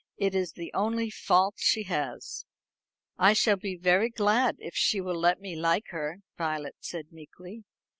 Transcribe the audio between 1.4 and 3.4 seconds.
she has." "I